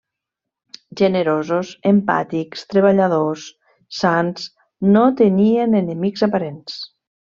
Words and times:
Generosos, 1.01 1.73
empàtics, 1.91 2.65
treballadors, 2.73 3.45
sans, 4.01 4.51
no 4.99 5.07
tenien 5.25 5.81
enemics 5.87 6.31
aparents. 6.33 6.87